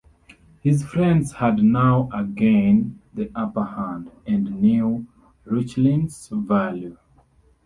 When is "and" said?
4.25-4.59